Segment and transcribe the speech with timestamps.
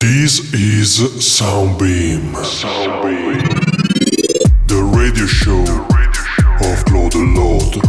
[0.00, 2.32] This is Soundbeam.
[2.44, 3.42] Soundbeam.
[4.68, 5.62] The radio show
[6.64, 7.84] of Claude Lord.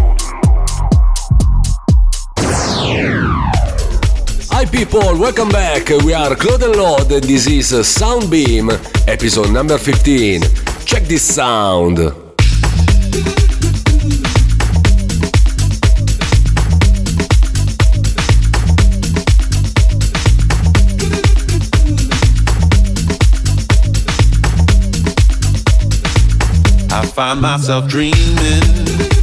[4.49, 5.89] Hi people, welcome back.
[6.03, 8.71] We are Claude and Lord and this is Soundbeam,
[9.07, 10.41] episode number 15.
[10.85, 11.99] Check this sound.
[26.99, 29.18] I find myself dreaming.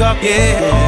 [0.00, 0.85] up, yeah.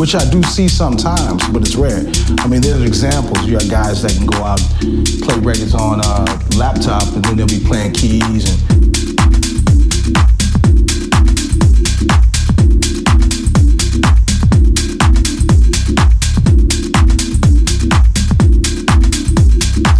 [0.00, 2.00] Which I do see sometimes, but it's rare.
[2.38, 3.44] I mean, there's examples.
[3.44, 4.58] You got guys that can go out,
[5.20, 6.24] play records on a
[6.56, 8.70] laptop, and then they'll be playing keys and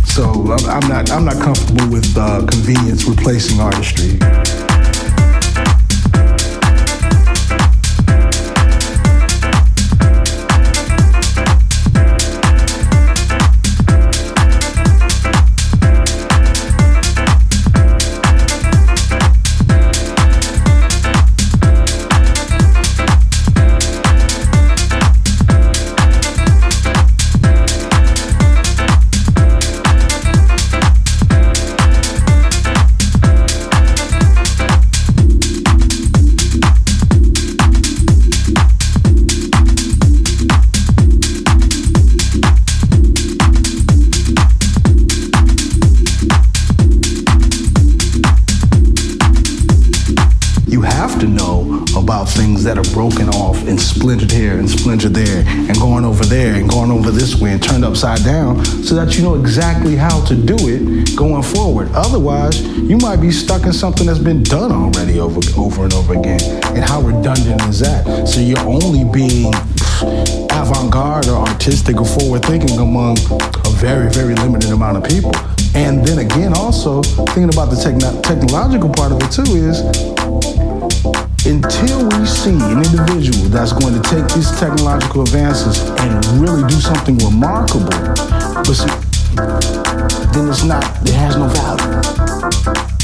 [0.06, 4.09] So I'm not I'm not comfortable with uh, convenience replacing artistry.
[59.00, 61.88] That you know exactly how to do it going forward.
[61.94, 66.18] Otherwise, you might be stuck in something that's been done already over, over and over
[66.18, 66.40] again.
[66.76, 68.28] And how redundant is that?
[68.28, 69.54] So you're only being
[70.52, 75.32] avant-garde or artistic or forward-thinking among a very, very limited amount of people.
[75.74, 77.00] And then again, also
[77.32, 79.80] thinking about the techn- technological part of it too is
[81.46, 86.74] until we see an individual that's going to take these technological advances and really do
[86.74, 88.86] something remarkable, but see,
[90.32, 92.99] then it's not, it has no value.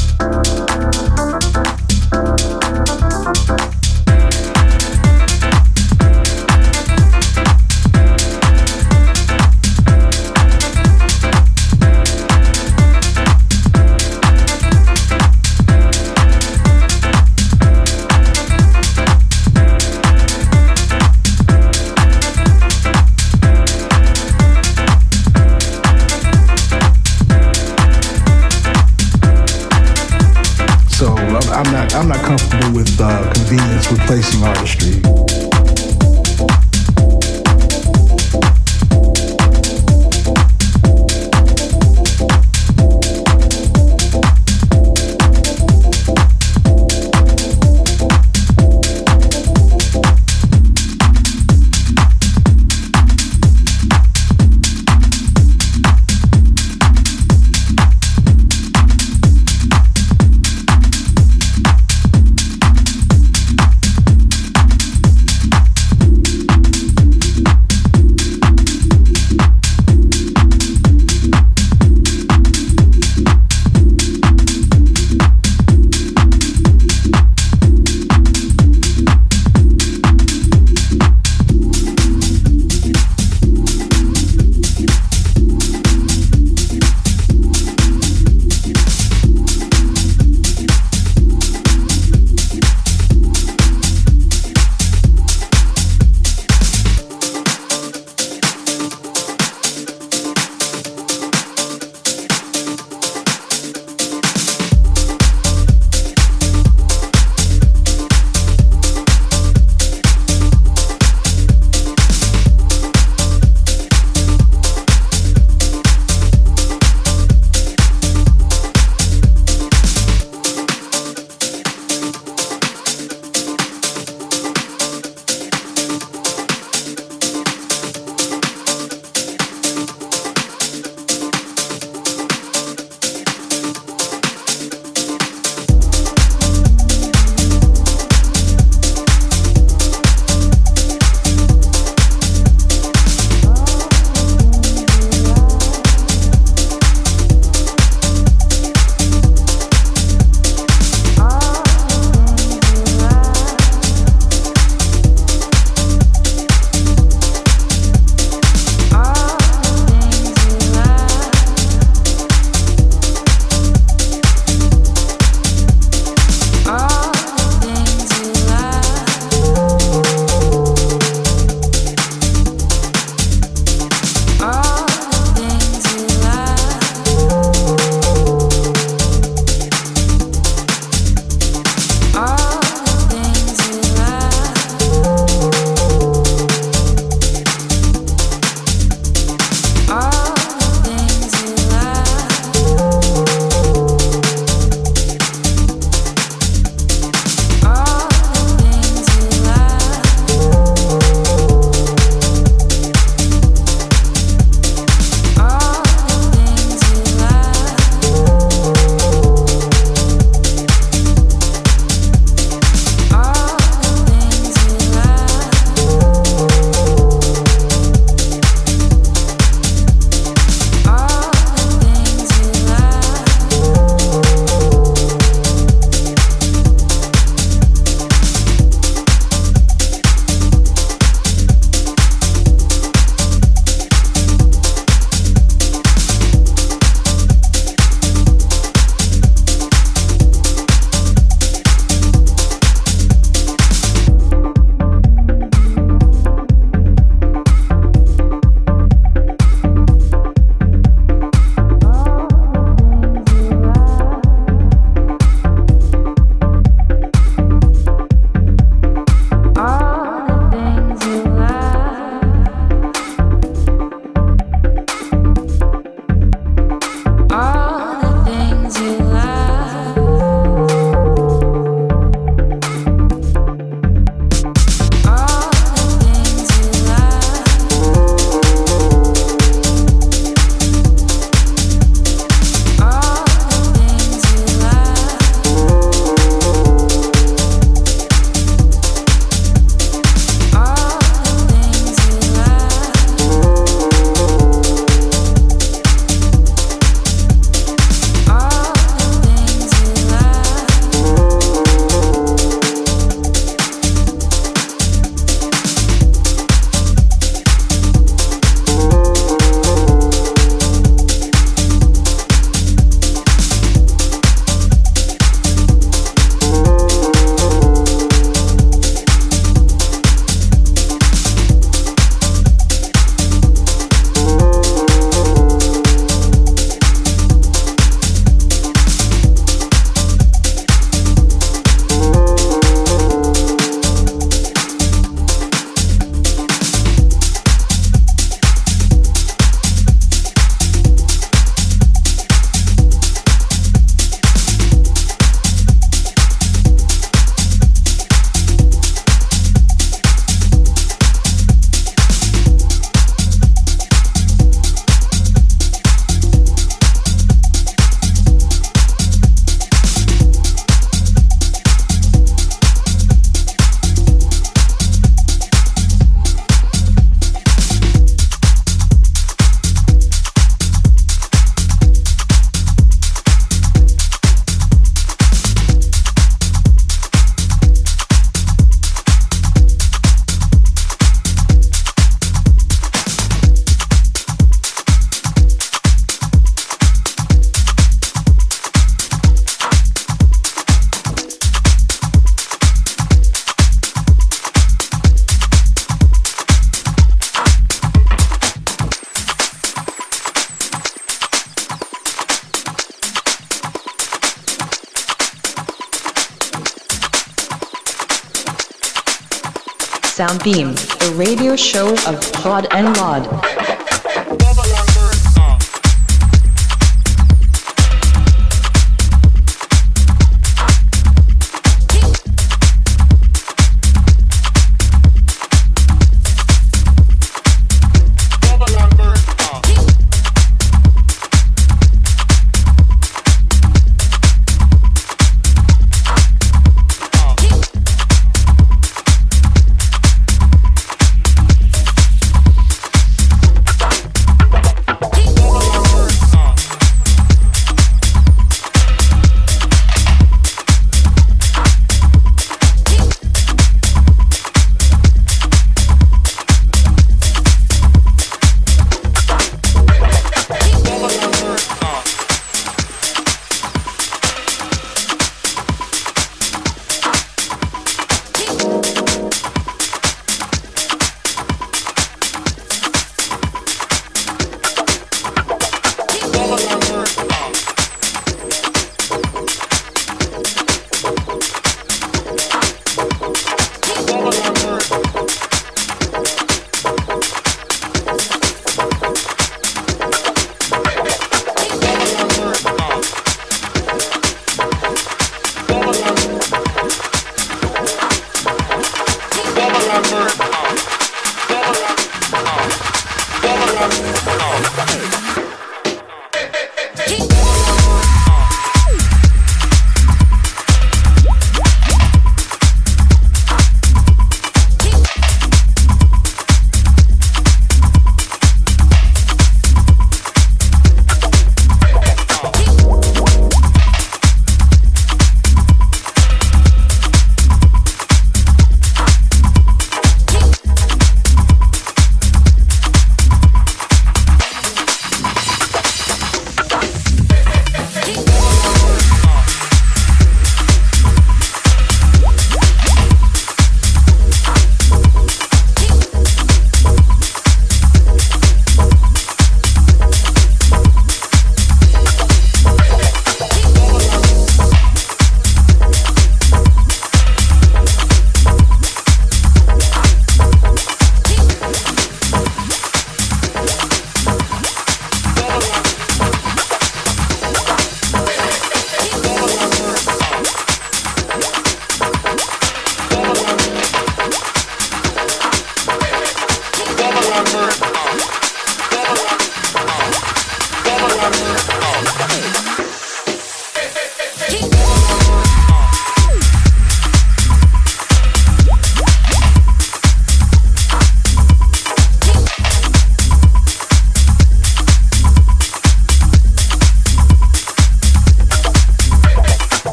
[410.26, 413.56] Soundbeam, the radio show of Claude and Lord.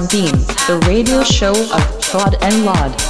[0.00, 0.32] Soundbeam,
[0.66, 3.09] the radio show of Claude and Lord.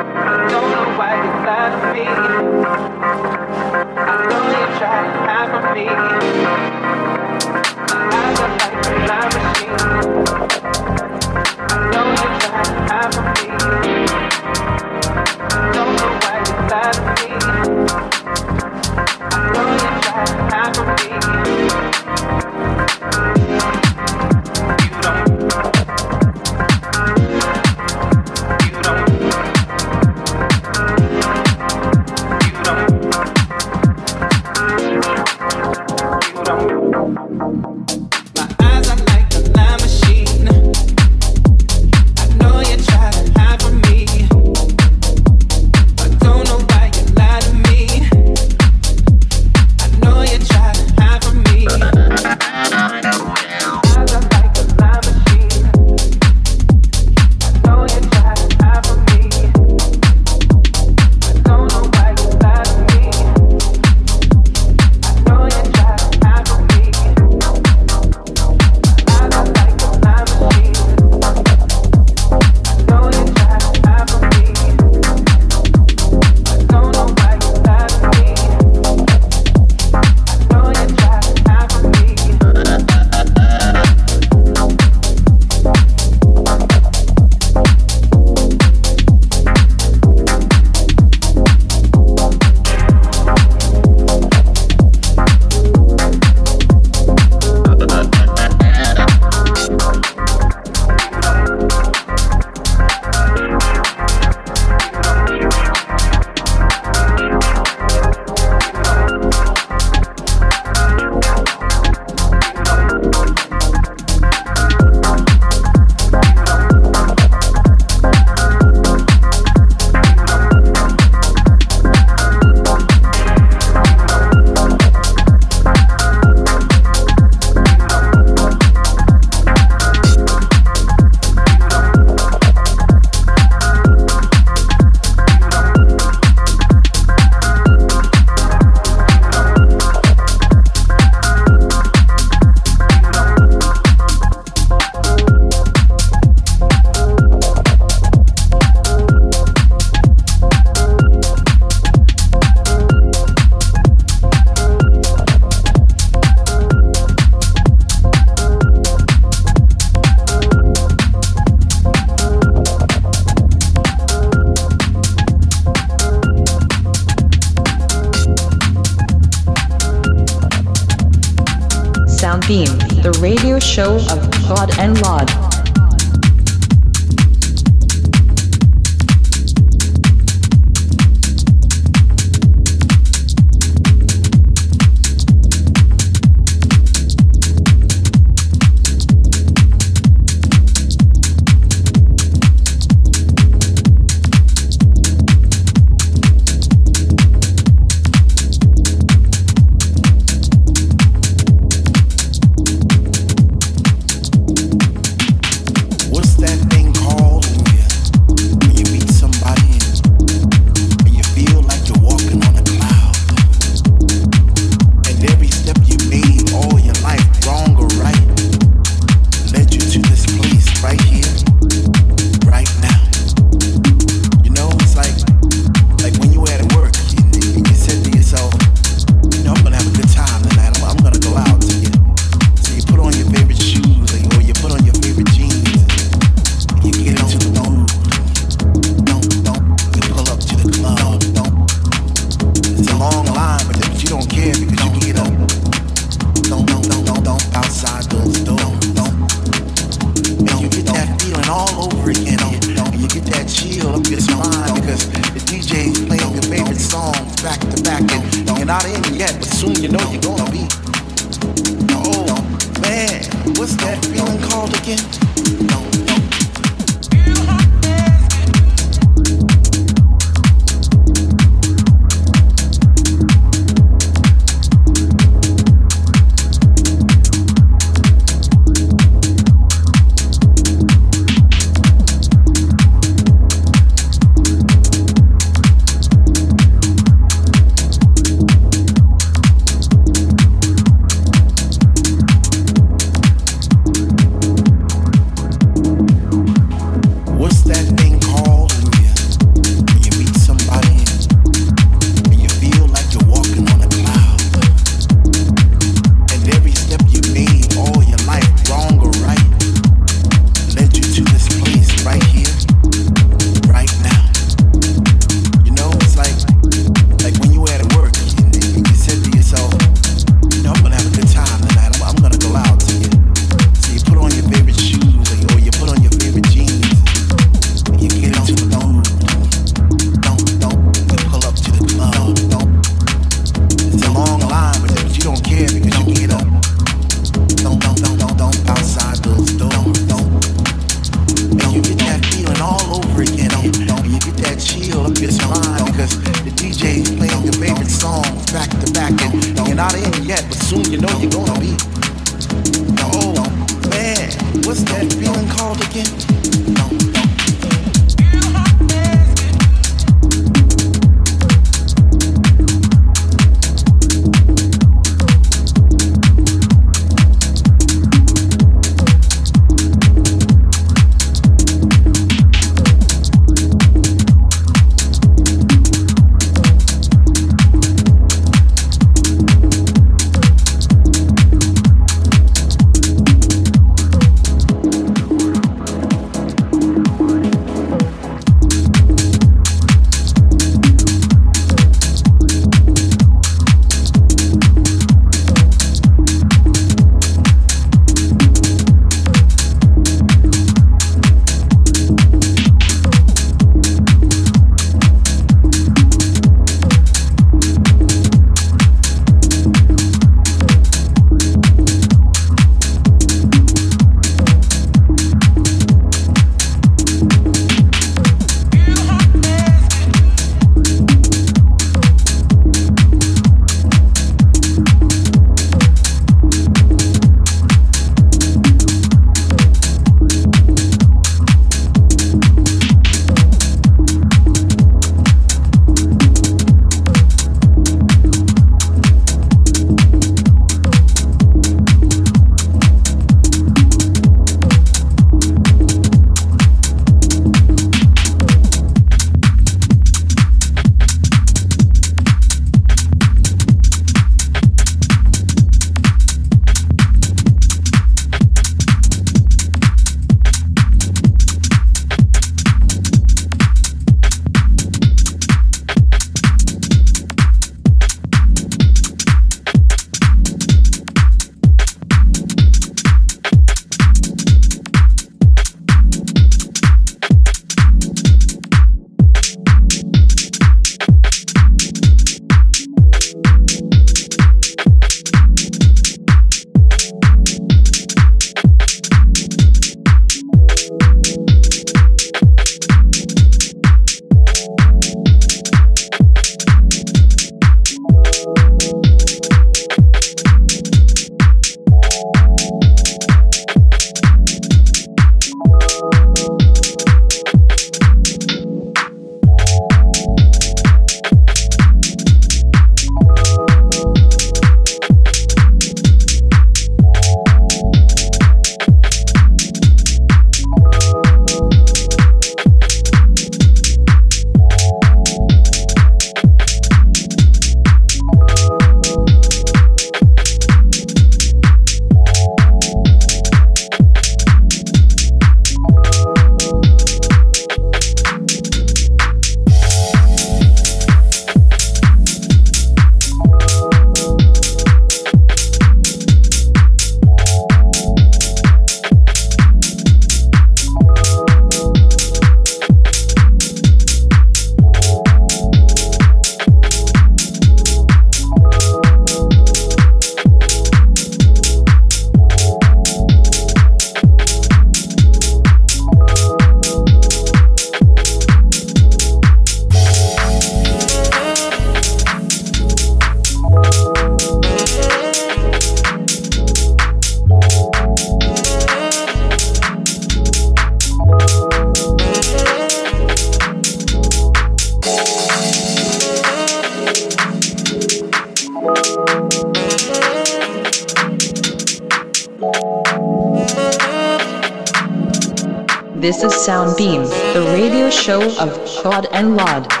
[596.21, 600.00] This is Soundbeam, the radio show of Claude and Lord.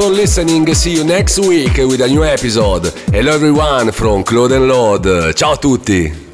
[0.00, 0.72] For listening.
[0.74, 2.86] See you next week with a new episode.
[3.12, 5.04] Hello everyone from Claude and Lord.
[5.36, 6.29] Ciao a tutti.